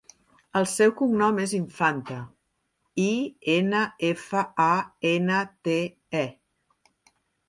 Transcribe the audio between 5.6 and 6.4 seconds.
te, e.